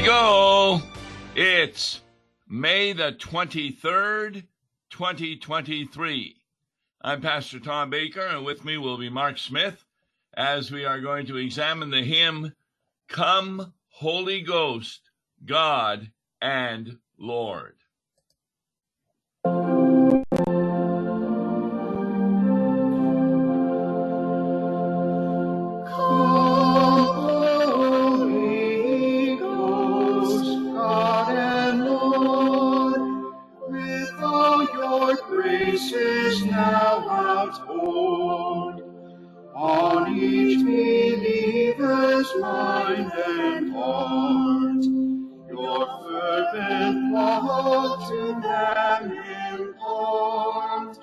[0.00, 0.80] we go.
[1.34, 2.00] It's
[2.48, 4.44] May the 23rd,
[4.88, 6.36] 2023.
[7.02, 9.84] I'm Pastor Tom Baker, and with me will be Mark Smith
[10.32, 12.54] as we are going to examine the hymn,
[13.08, 15.10] Come, Holy Ghost,
[15.44, 17.76] God and Lord.
[35.70, 38.82] Graces now outpoured
[39.54, 44.84] on each believer's mind and heart,
[45.48, 49.12] your fervent love to them
[49.52, 50.98] impart.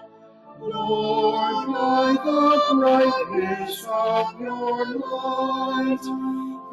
[0.59, 6.05] Lord, by the brightness of your light,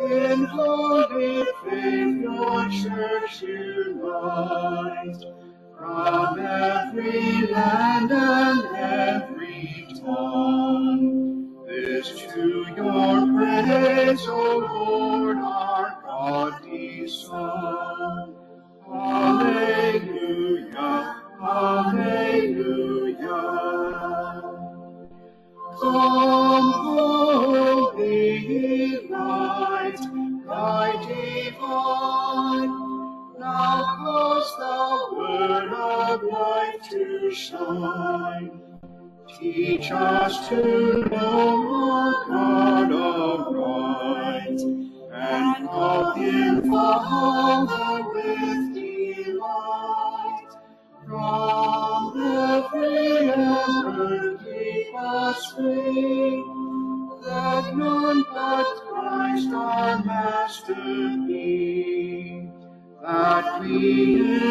[0.01, 5.44] in holy faith your church unite.
[5.85, 17.09] From every land and every tongue, this to your praise, O Lord, our God, the
[17.09, 18.35] Son.
[18.93, 20.91] Alleluia,
[21.43, 23.41] Alleluia.
[25.81, 26.84] Come,
[39.85, 44.61] Teach us to know our God aright,
[45.13, 50.53] and call him Father with delight.
[51.07, 56.42] From every error keep us free,
[57.27, 60.75] that none but Christ our Master
[61.29, 62.48] be,
[63.03, 64.44] that we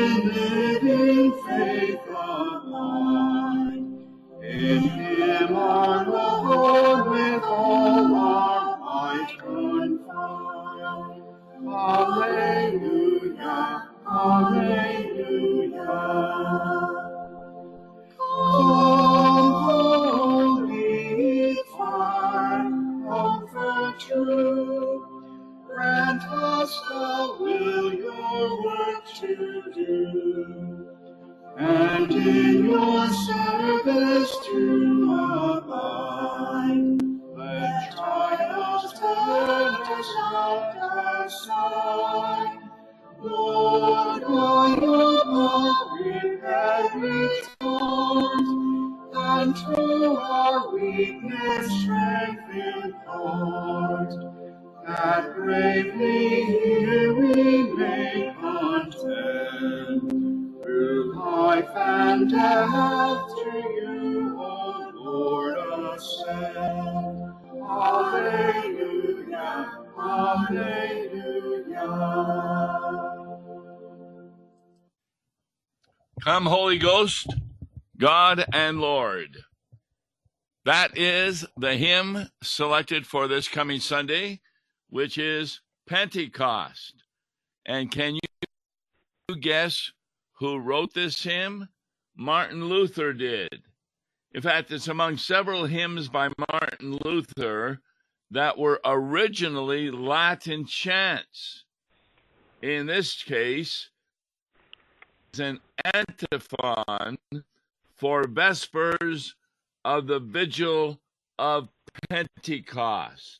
[11.66, 13.48] Alleluia,
[14.06, 15.44] Alleluia.
[62.72, 65.58] Death you, O Lord,
[65.96, 67.34] ascend.
[67.70, 69.48] Alleluia,
[70.00, 71.34] Alleluia.
[76.22, 77.28] Come, Holy Ghost,
[77.98, 79.44] God and Lord.
[80.66, 84.40] That is the hymn selected for this coming Sunday,
[84.90, 87.04] which is Pentecost.
[87.66, 88.22] And can you
[89.36, 89.92] guess
[90.34, 91.68] who wrote this hymn?
[92.16, 93.64] Martin Luther did.
[94.34, 97.80] In fact, it's among several hymns by Martin Luther
[98.32, 101.66] that were originally Latin chants.
[102.62, 103.90] In this case,
[105.30, 105.60] it's an
[105.94, 107.18] antiphon
[107.96, 109.36] for Vespers
[109.86, 111.00] of the Vigil
[111.38, 111.70] of
[112.10, 113.40] Pentecost.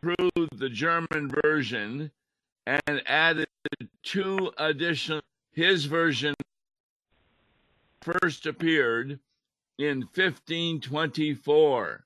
[0.00, 2.10] Proved the German version
[2.66, 3.48] and added
[4.02, 5.22] two additional.
[5.52, 6.34] His version
[8.06, 9.18] first appeared
[9.78, 12.04] in 1524.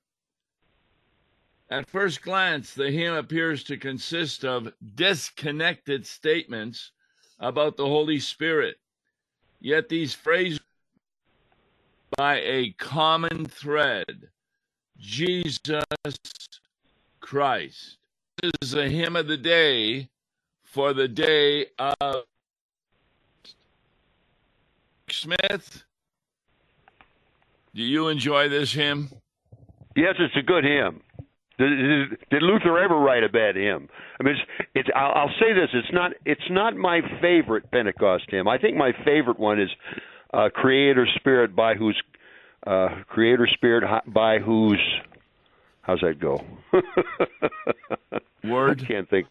[1.69, 6.91] At first glance, the hymn appears to consist of disconnected statements
[7.39, 8.77] about the Holy Spirit.
[9.59, 10.59] Yet these phrases
[12.17, 14.29] by a common thread
[14.97, 15.59] Jesus
[17.19, 17.97] Christ.
[18.41, 20.09] This is a hymn of the day
[20.63, 22.23] for the day of
[25.09, 25.83] Smith.
[27.73, 29.09] Do you enjoy this hymn?
[29.95, 31.01] Yes, it's a good hymn.
[31.57, 33.87] Did, did Luther ever write a bad hymn?
[34.19, 38.25] I mean, it's, it's I'll, I'll say this: it's not it's not my favorite Pentecost
[38.29, 38.47] hymn.
[38.47, 39.69] I think my favorite one is
[40.33, 42.01] uh, "Creator Spirit," by whose
[42.65, 44.81] uh, Creator Spirit by whose
[45.81, 46.43] how's that go?
[48.43, 48.81] Word.
[48.81, 49.27] I can't think.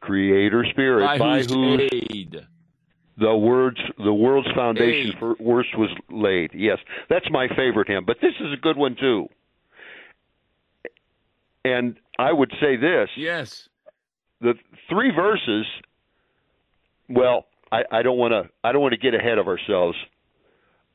[0.00, 2.46] Creator Spirit, by, by whose whose aid.
[3.18, 6.50] The words the world's foundation for worst was laid.
[6.54, 6.78] Yes,
[7.08, 9.28] that's my favorite hymn, but this is a good one too.
[11.64, 13.68] And I would say this: Yes.
[14.40, 14.54] the
[14.88, 15.66] three verses.
[17.08, 19.96] Well, I, I don't want to I don't want to get ahead of ourselves,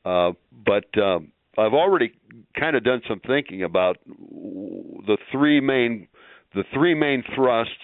[0.04, 0.32] uh,
[0.64, 2.12] but um, I've already
[2.58, 6.08] kind of done some thinking about the three main
[6.54, 7.74] the three main thrusts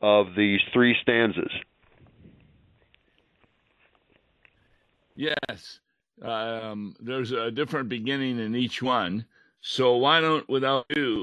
[0.00, 1.50] of these three stanzas.
[5.16, 5.80] Yes.
[6.22, 9.26] Um, there's a different beginning in each one.
[9.60, 11.22] So why don't, without you,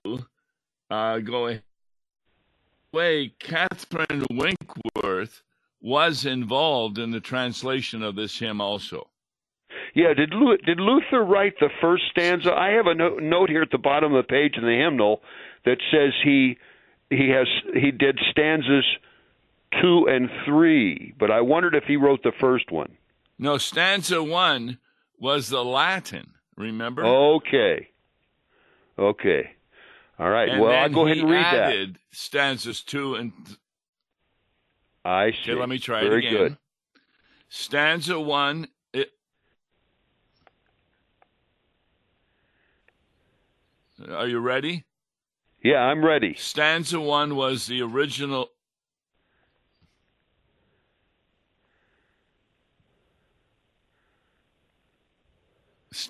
[0.90, 1.60] uh, go.
[2.92, 5.42] Way Catherine Winkworth
[5.82, 9.10] was involved in the translation of this hymn also.
[9.96, 10.32] Yeah, did
[10.66, 12.52] did Luther write the first stanza?
[12.52, 15.22] I have a no- note here at the bottom of the page in the hymnal
[15.66, 16.58] that says he
[17.10, 18.86] he has he did stanzas
[19.82, 22.96] two and three, but I wondered if he wrote the first one.
[23.44, 24.78] No, stanza one
[25.20, 27.04] was the Latin, remember?
[27.04, 27.90] Okay,
[28.98, 29.52] okay,
[30.18, 30.48] all right.
[30.48, 33.58] and well, I'll go ahead and read added stanzas two and th-
[35.04, 35.52] I see.
[35.52, 36.42] okay, let me try Very it again.
[36.42, 36.58] good.
[37.50, 38.70] Stanza one.
[38.94, 39.10] It,
[44.10, 44.86] are you ready?
[45.62, 46.34] Yeah, I'm ready.
[46.36, 48.52] Stanza one was the original.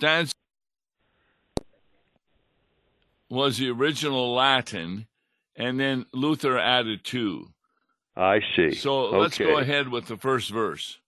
[0.04, 0.34] Stanza
[3.30, 5.08] was the original Latin,
[5.56, 7.54] and then Luther added two.
[8.14, 8.74] I see.
[8.74, 11.00] So let's go ahead with the first verse.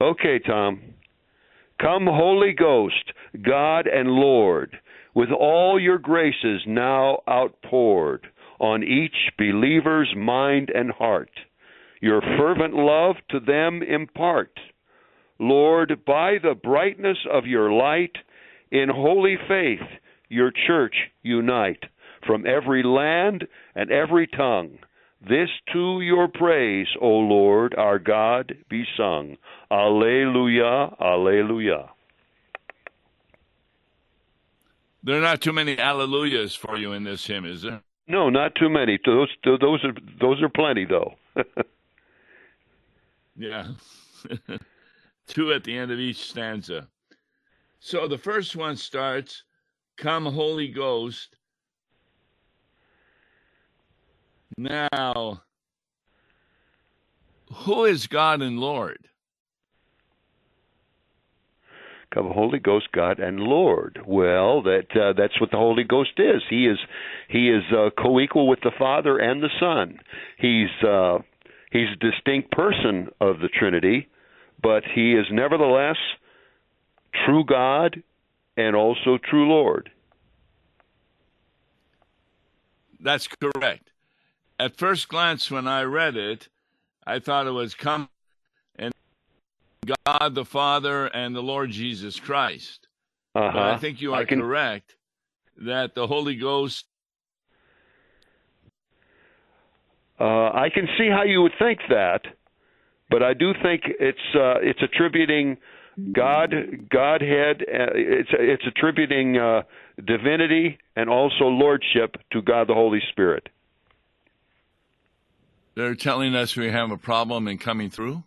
[0.00, 0.82] Okay, Tom.
[1.80, 3.12] Come, Holy Ghost,
[3.42, 4.78] God and Lord,
[5.16, 8.28] with all your graces now outpoured
[8.60, 11.32] on each believer's mind and heart.
[12.00, 14.60] Your fervent love to them impart.
[15.40, 18.12] Lord, by the brightness of your light,
[18.74, 19.80] in holy faith
[20.28, 21.84] your church unite.
[22.26, 24.78] From every land and every tongue,
[25.26, 29.36] this to your praise, O Lord, our God, be sung.
[29.70, 31.90] Alleluia, alleluia.
[35.02, 37.82] There are not too many alleluias for you in this hymn, is there?
[38.08, 38.98] No, not too many.
[39.04, 41.14] Those those are those are plenty though.
[43.36, 43.68] Yeah.
[45.26, 46.88] Two at the end of each stanza.
[47.86, 49.42] So the first one starts
[49.98, 51.36] Come, Holy Ghost.
[54.56, 55.42] Now,
[57.52, 59.06] who is God and Lord?
[62.14, 64.00] Come, Holy Ghost, God and Lord.
[64.06, 66.40] Well, that uh, that's what the Holy Ghost is.
[66.48, 66.78] He is
[67.28, 69.98] he is uh, co-equal with the Father and the Son.
[70.38, 71.18] He's uh,
[71.70, 74.08] he's a distinct person of the Trinity,
[74.62, 75.98] but he is nevertheless
[77.24, 78.02] true God
[78.56, 79.90] and also true Lord.
[83.00, 83.90] That's correct.
[84.58, 86.48] At first glance, when I read it,
[87.06, 88.08] I thought it was come
[88.76, 88.94] and
[90.06, 92.88] God the Father and the Lord Jesus Christ.
[93.34, 93.50] Uh-huh.
[93.52, 94.96] But I think you are can- correct
[95.58, 96.86] that the Holy Ghost
[100.18, 102.22] Uh, I can see how you would think that,
[103.10, 105.56] but I do think it's uh, it's attributing
[106.12, 106.54] God
[106.90, 107.62] Godhead.
[107.62, 109.62] Uh, it's it's attributing uh,
[110.04, 113.48] divinity and also lordship to God the Holy Spirit.
[115.76, 118.22] they're telling us we have a problem in coming through.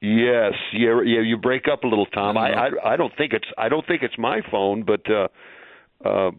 [0.00, 1.20] Yes, yeah, yeah.
[1.20, 2.36] You break up a little, Tom.
[2.36, 5.28] I I I don't think it's I don't think it's my phone, but uh,
[6.04, 6.30] uh,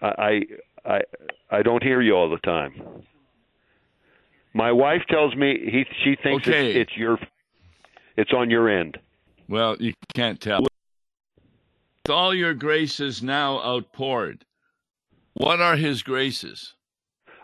[0.00, 0.42] I
[0.84, 1.00] I
[1.50, 3.04] I don't hear you all the time.
[4.54, 6.70] My wife tells me he she thinks Okay.
[6.70, 7.18] it's, it's your
[8.16, 8.98] it's on your end.
[9.48, 10.62] Well, you can't tell.
[10.62, 14.44] With all your graces now outpoured,
[15.34, 16.74] what are his graces?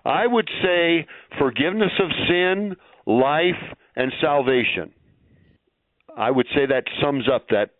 [0.04, 1.06] I would say
[1.38, 3.62] forgiveness of sin, life,
[3.96, 4.92] and salvation.
[6.16, 7.70] I would say that sums up that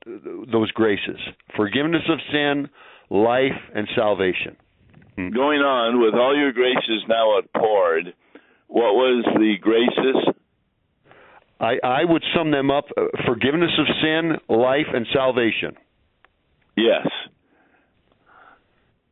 [0.50, 1.20] those graces:
[1.56, 2.68] forgiveness of sin,
[3.10, 4.56] life, and salvation.
[5.16, 5.30] Hmm.
[5.30, 8.14] Going on with all your graces now outpoured,
[8.68, 10.34] what was the graces?
[11.64, 15.76] I, I would sum them up: uh, forgiveness of sin, life, and salvation.
[16.76, 17.06] Yes.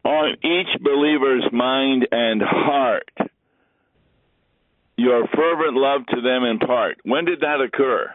[0.04, 3.08] On each believer's mind and heart,
[4.96, 6.98] your fervent love to them impart.
[7.04, 8.10] When did that occur?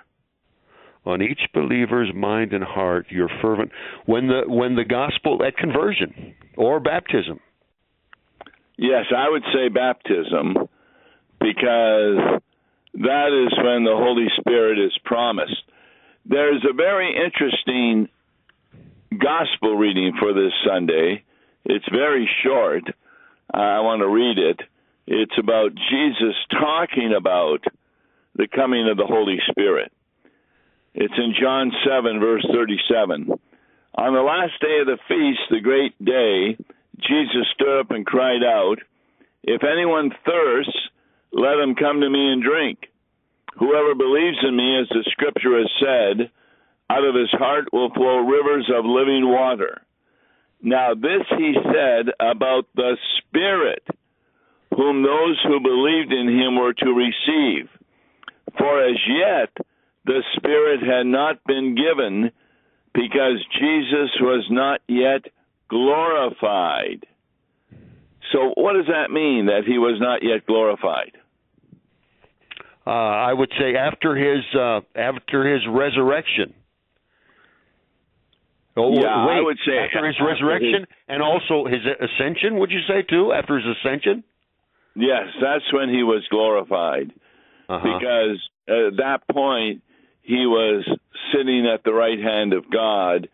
[1.05, 3.71] On each believer's mind and heart, your fervent
[4.05, 7.39] when the when the gospel at conversion or baptism.
[8.77, 10.67] Yes, I would say baptism
[11.39, 12.41] because
[12.97, 15.63] that is when the Holy Spirit is promised.
[16.25, 18.09] There's a very interesting
[19.17, 21.23] gospel reading for this Sunday.
[21.65, 22.83] It's very short.
[23.53, 24.61] I want to read it.
[25.05, 27.63] It's about Jesus talking about
[28.35, 29.91] the coming of the Holy Spirit.
[30.95, 33.29] It's in John 7, verse 37.
[33.95, 36.57] On the last day of the feast, the great day,
[36.99, 38.79] Jesus stood up and cried out,
[39.43, 40.77] If anyone thirsts,
[41.57, 42.79] let him come to me and drink.
[43.57, 46.29] Whoever believes in me, as the scripture has said,
[46.89, 49.81] out of his heart will flow rivers of living water.
[50.61, 53.83] Now, this he said about the Spirit,
[54.75, 57.69] whom those who believed in him were to receive.
[58.57, 59.65] For as yet
[60.05, 62.31] the Spirit had not been given,
[62.93, 65.25] because Jesus was not yet
[65.69, 67.05] glorified.
[68.31, 71.11] So, what does that mean that he was not yet glorified?
[72.87, 76.53] Uh, I would say after his uh, after his resurrection.
[78.77, 82.59] Oh, Yeah, wait, I would say after his after resurrection and also his ascension.
[82.59, 83.33] Would you say too?
[83.33, 84.23] After his ascension?
[84.95, 87.11] Yes, that's when he was glorified.
[87.69, 87.99] Uh-huh.
[87.99, 89.81] because at that point
[90.21, 90.87] he was
[91.33, 93.27] sitting at the right hand of God.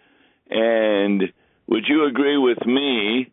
[0.49, 1.31] And
[1.67, 3.31] would you agree with me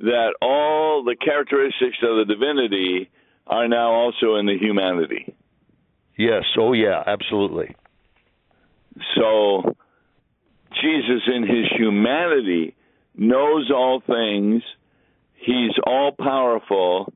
[0.00, 3.10] that all the characteristics of the divinity
[3.46, 5.34] are now also in the humanity?
[6.18, 6.44] Yes.
[6.58, 7.02] Oh, yeah.
[7.06, 7.74] Absolutely.
[9.16, 9.76] So
[10.74, 12.74] Jesus, in his humanity,
[13.16, 14.62] knows all things,
[15.34, 17.12] he's all powerful,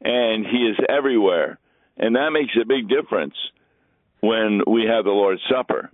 [0.00, 1.58] and he is everywhere.
[1.96, 3.34] And that makes a big difference
[4.20, 5.90] when we have the Lord's Supper,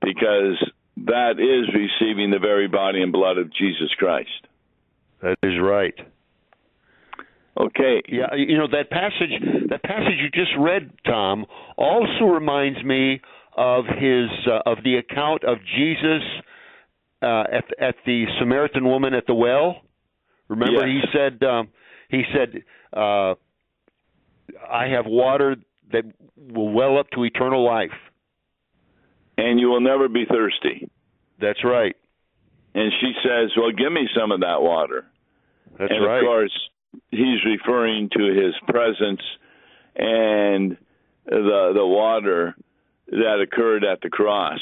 [0.00, 0.62] because
[0.98, 4.46] that is receiving the very body and blood of Jesus Christ.
[5.20, 5.94] That is right.
[7.58, 8.02] Okay.
[8.08, 9.30] Yeah, you know that passage
[9.68, 11.44] that passage you just read, Tom,
[11.76, 13.20] also reminds me
[13.56, 16.22] of his uh, of the account of Jesus
[17.20, 19.82] uh, at at the Samaritan woman at the well.
[20.48, 21.02] Remember, Yes.
[21.12, 21.68] he said um,
[22.08, 22.62] he said,
[22.96, 23.34] uh,
[24.70, 25.56] "I have water
[25.92, 26.04] that
[26.36, 27.90] will well up to eternal life."
[29.38, 30.90] And you will never be thirsty.
[31.40, 31.96] That's right.
[32.74, 35.06] And she says, Well, give me some of that water.
[35.78, 36.18] That's and right.
[36.18, 36.52] of course,
[37.10, 39.20] he's referring to his presence
[39.96, 40.76] and
[41.26, 42.54] the the water
[43.08, 44.60] that occurred at the cross.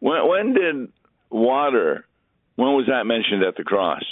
[0.00, 0.92] When when did
[1.30, 2.06] water?
[2.56, 4.02] When was that mentioned at the cross?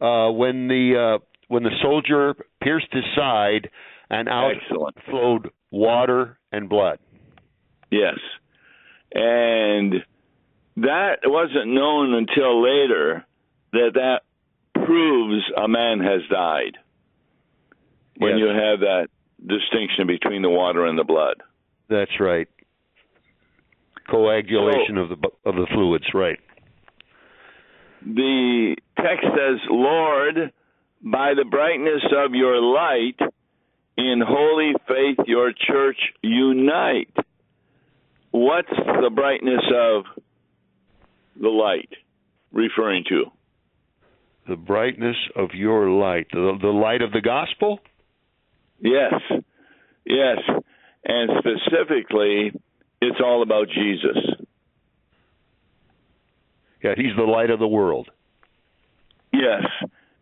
[0.00, 3.70] uh, when the uh, when the soldier pierced his side,
[4.10, 4.96] and out Excellent.
[5.10, 6.98] flowed water and blood.
[7.90, 8.18] Yes,
[9.12, 9.94] and
[10.76, 13.26] that wasn't known until later
[13.72, 14.20] that that
[14.88, 16.78] proves a man has died.
[18.16, 18.40] When Yes.
[18.40, 19.08] you have that
[19.46, 21.42] distinction between the water and the blood.
[21.88, 22.48] That's right.
[24.08, 26.40] Coagulation of the of the fluids, right?
[28.00, 30.52] the text says, Lord,
[31.02, 33.18] by the brightness of your light,
[33.96, 37.10] in holy faith your church unite.
[38.30, 40.04] What's the brightness of
[41.40, 41.90] the light
[42.52, 43.24] referring to?
[44.48, 47.80] The brightness of your light, the, the light of the gospel.
[48.80, 49.12] Yes,
[50.06, 50.38] yes.
[51.04, 52.52] And specifically,
[53.02, 54.16] it's all about Jesus.
[56.82, 58.08] Yeah, he's the light of the world.
[59.32, 59.64] Yes.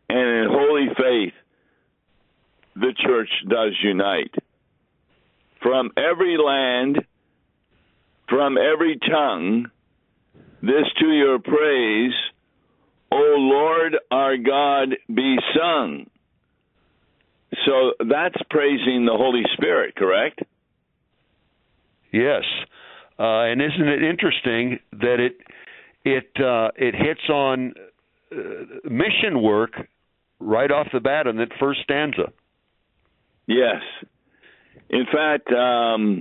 [0.08, 1.34] And in holy faith,
[2.74, 4.34] the church does unite.
[5.62, 6.98] From every land,
[8.28, 9.70] from every tongue,
[10.62, 12.12] this to your praise,
[13.16, 16.06] O Lord our God, be sung.
[17.64, 20.40] So that's praising the Holy Spirit, correct?
[22.12, 22.42] Yes,
[23.18, 25.38] uh, and isn't it interesting that it
[26.04, 27.74] it uh, it hits on
[28.32, 28.36] uh,
[28.84, 29.72] mission work
[30.38, 32.32] right off the bat in that first stanza.
[33.46, 33.82] Yes.
[34.88, 36.20] In fact, um,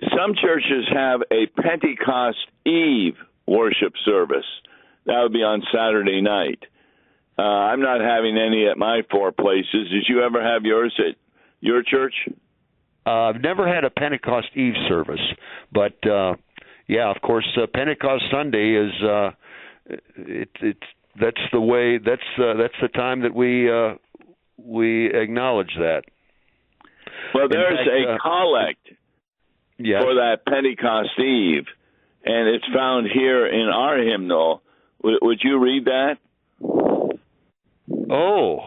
[0.00, 4.44] some churches have a Pentecost Eve worship service.
[5.06, 6.62] That would be on Saturday night.
[7.38, 9.90] Uh, I'm not having any at my four places.
[9.90, 11.16] Did you ever have yours at
[11.60, 12.14] your church?
[13.06, 15.20] Uh, I've never had a Pentecost Eve service,
[15.72, 16.34] but uh,
[16.88, 19.30] yeah, of course, uh, Pentecost Sunday is uh,
[19.86, 20.80] it, it's
[21.20, 23.94] that's the way that's uh, that's the time that we uh,
[24.56, 26.02] we acknowledge that.
[27.34, 28.88] Well, there's fact, a uh, collect
[29.78, 30.02] Yes.
[30.02, 31.66] for that Pentecost Eve,
[32.24, 34.62] and it's found here in our hymnal.
[35.06, 36.16] W- would you read that?
[38.10, 38.58] Oh,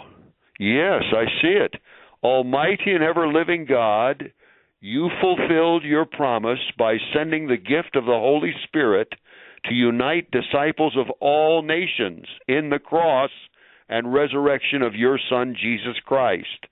[0.58, 1.76] yes, I see it.
[2.24, 4.32] Almighty and ever living God,
[4.80, 9.10] you fulfilled your promise by sending the gift of the Holy Spirit
[9.66, 13.32] to unite disciples of all nations in the cross
[13.90, 16.68] and resurrection of your Son, Jesus Christ.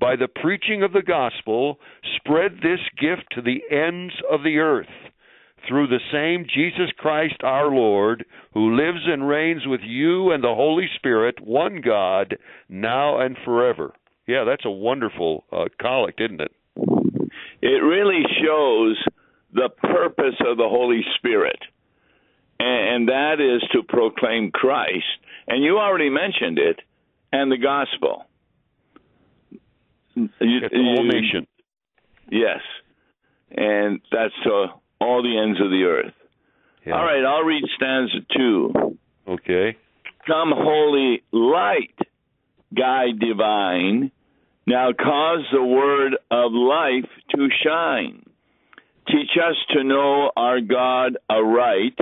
[0.00, 1.78] By the preaching of the gospel,
[2.16, 5.11] spread this gift to the ends of the earth
[5.68, 10.54] through the same Jesus Christ our Lord, who lives and reigns with you and the
[10.54, 12.36] Holy Spirit, one God,
[12.68, 13.92] now and forever.
[14.26, 16.52] Yeah, that's a wonderful uh, collect, isn't it?
[17.60, 19.02] It really shows
[19.52, 21.58] the purpose of the Holy Spirit,
[22.58, 25.04] and that is to proclaim Christ.
[25.46, 26.80] And you already mentioned it,
[27.32, 28.26] and the gospel.
[30.14, 31.46] You, it's the whole nation.
[32.30, 32.60] Yes,
[33.50, 34.66] and that's to
[35.02, 36.14] all the ends of the earth.
[36.86, 36.94] Yeah.
[36.94, 38.98] All right, I'll read stanza two.
[39.28, 39.76] Okay.
[40.26, 41.94] Come, holy light,
[42.76, 44.10] guide divine.
[44.66, 48.24] Now cause the word of life to shine.
[49.08, 51.98] Teach us to know our God aright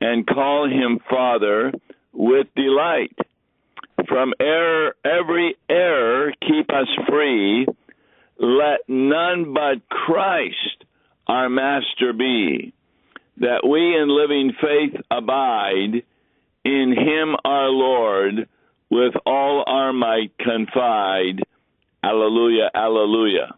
[0.00, 1.72] and call him Father
[2.12, 3.16] with delight.
[4.08, 7.66] From error, every error, keep us free.
[8.38, 10.77] Let none but Christ
[11.28, 12.72] our Master be,
[13.38, 16.02] that we in living faith abide,
[16.64, 18.48] in Him our Lord,
[18.90, 21.42] with all our might confide.
[22.02, 23.54] Alleluia, alleluia.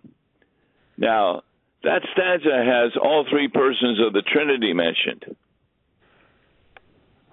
[0.97, 1.43] Now,
[1.83, 5.37] that stanza has all three persons of the Trinity mentioned.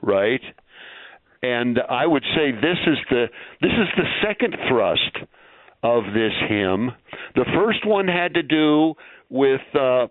[0.01, 0.41] Right.
[1.44, 3.25] And I would say this is the
[3.62, 5.17] this is the second thrust
[5.84, 6.91] of this hymn.
[7.36, 8.96] The first one had to do
[9.29, 10.08] with uh,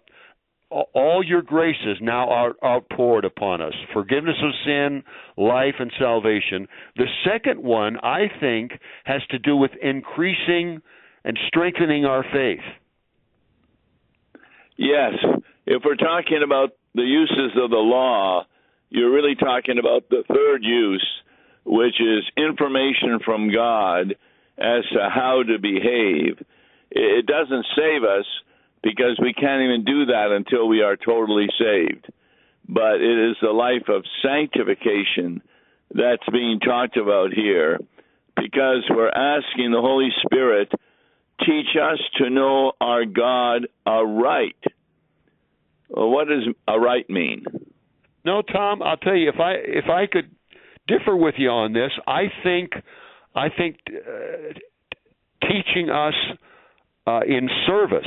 [0.70, 5.02] all your graces now are outpoured upon us forgiveness of sin,
[5.36, 6.66] life, and salvation.
[6.96, 8.72] The second one, I think,
[9.04, 10.82] has to do with increasing
[11.24, 12.64] and strengthening our faith.
[14.76, 15.14] Yes.
[15.66, 18.44] If we're talking about the uses of the law,
[18.90, 21.06] you're really talking about the third use,
[21.64, 24.14] which is information from God
[24.58, 26.38] as to how to behave.
[26.90, 28.26] It doesn't save us
[28.82, 32.06] because we can't even do that until we are totally saved.
[32.68, 35.42] But it is the life of sanctification
[35.94, 37.78] that's being talked about here
[38.36, 40.70] because we're asking the Holy Spirit
[41.40, 44.56] teach us to know our God aright.
[45.88, 47.44] Well, what does aright mean?
[48.24, 50.30] No, Tom, I'll tell you if I if I could
[50.88, 52.72] differ with you on this, I think
[53.34, 54.52] I think uh,
[55.42, 56.14] teaching us
[57.06, 58.06] uh, in service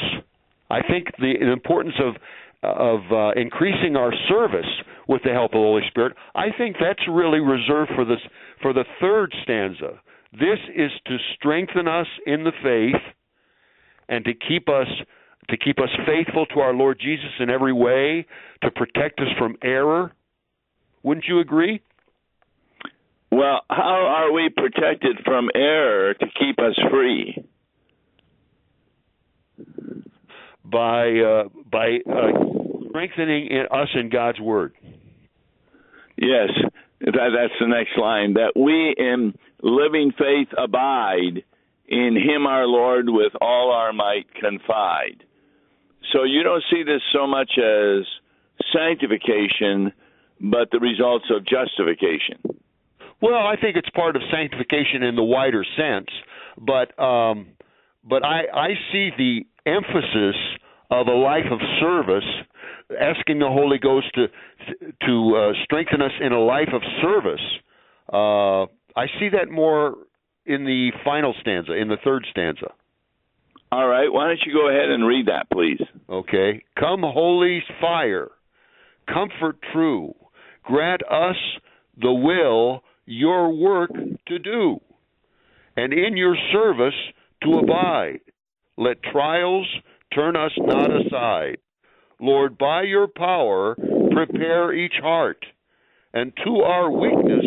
[0.69, 2.15] I think the, importance of
[2.61, 4.67] of uh, increasing our service
[5.07, 8.19] with the help of the Holy Spirit, I think that's really reserved for this
[8.61, 10.01] for the third stanza.
[10.33, 13.01] This is to strengthen us in the faith
[14.09, 14.87] and to keep us
[15.49, 18.27] to keep us faithful to our Lord Jesus in every way,
[18.61, 20.11] to protect us from error.
[21.01, 21.81] Wouldn't you agree?
[23.31, 27.45] Well, how are we protected from error to keep us free?
[30.71, 34.73] By uh, by uh, strengthening in us in God's word.
[36.17, 36.49] Yes,
[37.01, 38.33] that, that's the next line.
[38.33, 41.43] That we in living faith abide
[41.87, 45.23] in Him our Lord with all our might confide.
[46.13, 48.05] So you don't see this so much as
[48.73, 49.93] sanctification,
[50.39, 52.59] but the results of justification.
[53.21, 56.07] Well, I think it's part of sanctification in the wider sense,
[56.57, 57.47] but um,
[58.03, 60.35] but I I see the emphasis
[60.89, 62.27] of a life of service,
[62.99, 64.27] asking the Holy Ghost to
[65.05, 67.41] to uh, strengthen us in a life of service.
[68.11, 68.63] Uh,
[68.95, 69.95] I see that more
[70.45, 72.73] in the final stanza, in the third stanza.
[73.71, 75.79] All right, why don't you go ahead and read that, please?
[76.09, 76.63] Okay.
[76.79, 78.29] Come, holy fire,
[79.07, 80.15] comfort true,
[80.63, 81.35] grant us
[82.01, 83.91] the will your work
[84.27, 84.79] to do,
[85.77, 86.95] and in your service
[87.43, 88.21] to abide.
[88.77, 89.67] Let trials
[90.13, 91.57] turn us not aside.
[92.19, 93.75] Lord, by your power,
[94.11, 95.45] prepare each heart,
[96.13, 97.45] and to our weakness,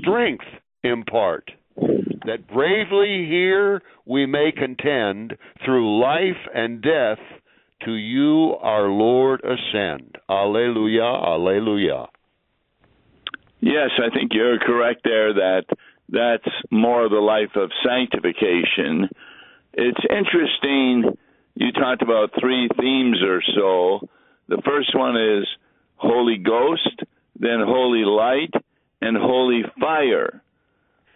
[0.00, 0.44] strength
[0.82, 7.18] impart, that bravely here we may contend through life and death
[7.84, 10.16] to you, our Lord, ascend.
[10.28, 12.06] Alleluia, alleluia.
[13.60, 15.64] Yes, I think you're correct there that
[16.08, 19.08] that's more the life of sanctification
[19.78, 21.16] it's interesting.
[21.58, 24.08] You talked about three themes or so.
[24.46, 25.44] The first one is
[25.96, 27.02] Holy Ghost,
[27.36, 28.52] then Holy Light,
[29.00, 30.40] and Holy Fire.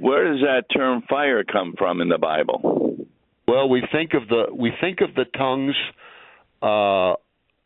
[0.00, 2.96] Where does that term fire come from in the Bible?
[3.46, 5.76] Well, we think of the we think of the tongues
[6.61, 7.14] uh,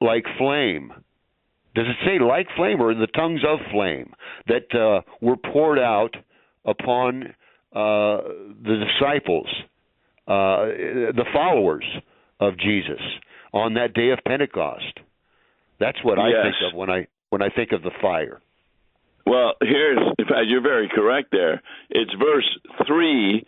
[0.04, 0.92] like flame.
[1.74, 4.12] Does it say like flame or the tongues of flame
[4.48, 6.14] that uh, were poured out
[6.66, 7.22] upon
[7.72, 8.20] uh,
[8.62, 9.48] the disciples,
[10.28, 10.66] uh,
[11.16, 11.84] the followers
[12.40, 13.00] of Jesus
[13.52, 15.00] on that day of Pentecost?
[15.78, 18.40] That's what I think of when I when I think of the fire.
[19.26, 21.60] Well, here's, in fact, you're very correct there.
[21.90, 22.48] It's verse
[22.86, 23.44] 3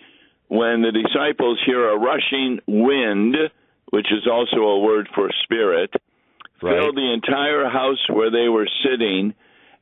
[0.48, 3.36] when the disciples hear a rushing wind,
[3.90, 5.90] which is also a word for spirit,
[6.60, 9.34] filled the entire house where they were sitting,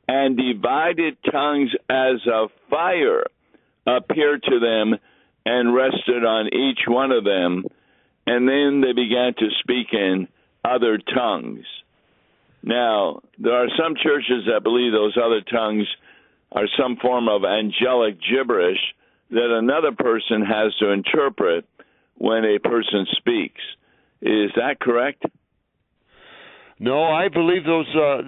[0.08, 3.24] and divided tongues as a fire
[3.86, 4.98] appeared to them
[5.46, 7.64] and rested on each one of them.
[8.26, 10.28] And then they began to speak in
[10.64, 11.64] other tongues.
[12.62, 15.86] Now, there are some churches that believe those other tongues
[16.50, 18.80] are some form of angelic gibberish
[19.30, 21.64] that another person has to interpret
[22.16, 23.60] when a person speaks.
[24.22, 25.24] Is that correct?
[26.78, 28.22] No, I believe those uh,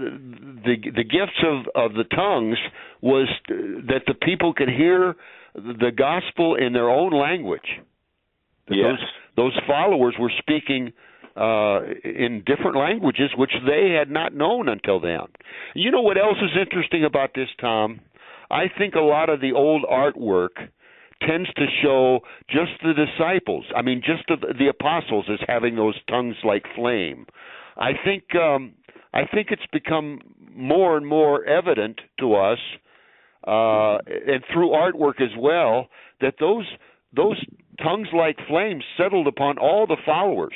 [0.65, 2.57] the the gifts of of the tongues
[3.03, 5.17] was that the people could hear
[5.55, 7.69] the gospel in their own language.
[8.71, 8.85] Yes.
[8.99, 10.93] Those those followers were speaking
[11.37, 15.27] uh, in different languages which they had not known until then.
[15.75, 18.01] You know what else is interesting about this, Tom?
[18.51, 20.69] I think a lot of the old artwork
[21.27, 22.21] tends to show
[22.51, 23.65] just the disciples.
[23.77, 27.27] I mean, just the, the apostles as having those tongues like flame.
[27.77, 28.73] I think um,
[29.15, 30.21] I think it's become
[30.53, 32.59] more and more evident to us,
[33.47, 35.89] uh, and through artwork as well,
[36.21, 36.67] that those
[37.15, 37.41] those
[37.83, 40.55] tongues like flames settled upon all the followers.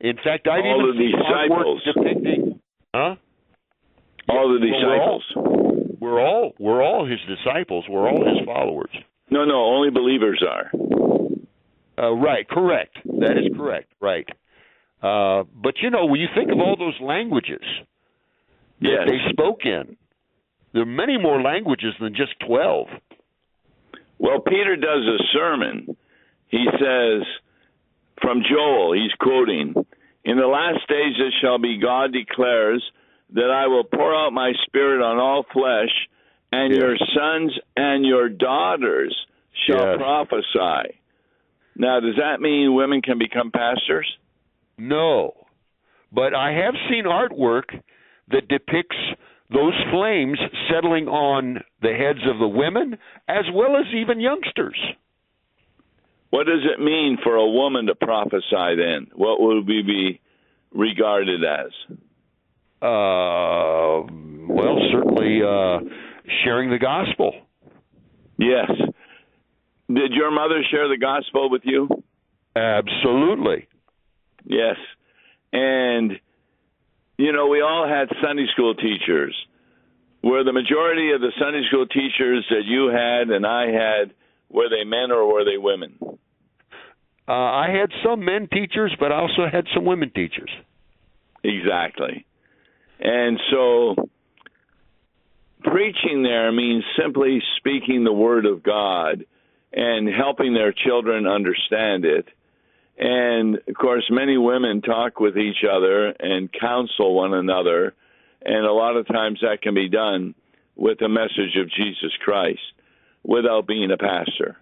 [0.00, 1.82] In fact, I've All even seen disciples.
[1.84, 2.60] depicting,
[2.94, 3.16] huh?
[4.28, 5.96] All the Well, we're all- disciples.
[6.00, 7.84] We're all we're all his disciples.
[7.88, 8.90] We're all his followers.
[9.30, 10.70] No, no, only believers are.
[12.00, 12.96] Uh, right, correct.
[13.04, 13.92] That is correct.
[14.00, 14.28] Right.
[15.02, 17.62] Uh, but you know, when you think of all those languages
[18.80, 19.08] that Yes.
[19.08, 19.96] they spoke in,
[20.72, 22.88] there are many more languages than just twelve.
[24.18, 25.96] Well, Peter does a sermon.
[26.48, 27.22] He says,
[28.20, 29.74] from Joel, he's quoting,
[30.24, 32.82] In the last days it shall be, God declares,
[33.32, 35.90] that I will pour out my spirit on all flesh,
[36.52, 36.80] and Yes.
[36.80, 39.14] your sons and your daughters
[39.66, 39.96] shall Yes.
[39.98, 41.00] prophesy.
[41.76, 44.18] Now, does that mean women can become pastors?
[44.76, 45.46] No,
[46.12, 47.80] but I have seen artwork
[48.28, 48.96] that depicts
[49.50, 50.38] those flames
[50.70, 54.78] settling on the heads of the women as well as even youngsters.
[56.30, 59.08] What does it mean for a woman to prophesy then?
[59.14, 60.20] What would we be
[60.72, 61.72] regarded as?
[62.82, 64.04] Uh,
[64.46, 65.80] well, certainly uh,
[66.44, 67.32] sharing the gospel.
[68.38, 68.70] Yes.
[69.88, 71.88] Did your mother share the gospel with you?
[72.54, 73.66] Absolutely.
[74.44, 74.76] Yes.
[75.52, 76.12] And,
[77.18, 79.34] you know, we all had Sunday school teachers.
[80.22, 84.14] Were the majority of the Sunday school teachers that you had and I had,
[84.48, 85.98] were they men or were they women?
[87.28, 90.50] Uh, I had some men teachers, but I also had some women teachers.
[91.44, 92.24] Exactly.
[93.00, 94.08] And so
[95.62, 99.24] preaching there means simply speaking the word of God
[99.72, 102.26] and helping their children understand it.
[102.98, 107.94] And of course, many women talk with each other and counsel one another.
[108.44, 110.34] And a lot of times that can be done
[110.74, 112.60] with the message of Jesus Christ
[113.22, 114.56] without being a pastor.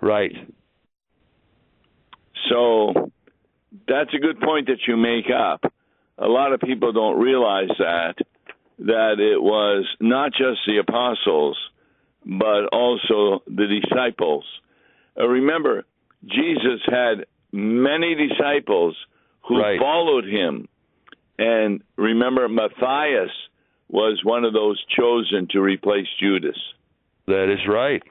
[0.00, 0.32] Right.
[2.50, 3.10] So
[3.86, 5.72] that's a good point that you make up.
[6.18, 8.14] A lot of people don't realize that
[8.80, 11.56] that it was not just the apostles,
[12.24, 14.44] but also the disciples.
[15.18, 15.84] Uh, remember,
[16.26, 18.96] Jesus had many disciples
[19.42, 19.80] who Right.
[19.80, 20.68] followed him,
[21.38, 23.30] and remember, Matthias
[23.88, 26.56] was one of those chosen to replace Judas.
[27.26, 28.02] That is right.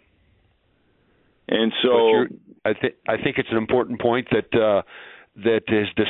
[1.48, 2.26] And so,
[2.66, 4.82] I think I think it's an important point that uh,
[5.38, 6.08] that is this,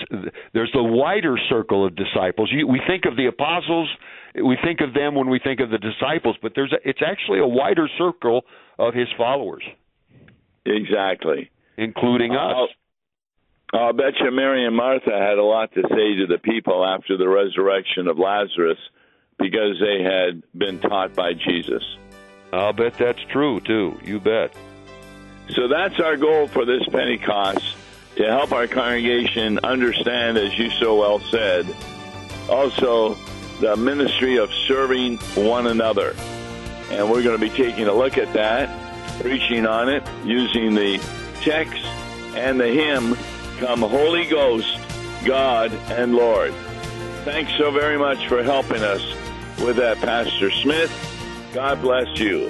[0.54, 2.50] there's the wider circle of disciples.
[2.52, 3.90] You, we think of the apostles,
[4.36, 7.40] we think of them when we think of the disciples, but there's a, it's actually
[7.40, 8.44] a wider circle
[8.78, 9.64] of his followers,
[10.66, 11.52] exactly.
[11.80, 12.70] Including I'll, us.
[13.74, 17.18] I'll bet you Mary and Martha had a lot to say to the people after
[17.18, 18.80] the resurrection of Lazarus
[19.38, 21.84] because they had been taught by Jesus.
[22.52, 24.00] I'll bet that's true too.
[24.04, 24.54] You bet.
[25.50, 27.76] So that's our goal for this Pentecost
[28.18, 31.66] to help our congregation understand, as you so well said,
[32.50, 33.16] also
[33.62, 36.16] the ministry of serving one another.
[36.92, 38.70] And we're going to be taking a look at that,
[39.22, 41.00] preaching on it, using the
[41.42, 41.84] text
[42.36, 43.18] and the hymn,
[43.60, 44.78] Come Holy Ghost,
[45.26, 46.54] God and Lord.
[47.26, 49.02] Thanks so very much for helping us
[49.60, 50.92] with that, Pastor Smith.
[51.54, 52.50] God bless you.